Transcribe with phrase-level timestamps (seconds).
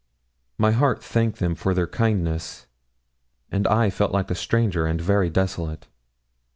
[0.57, 2.65] My heart thanked them for their kindness,
[3.51, 5.87] and I felt like a stranger, and very desolate.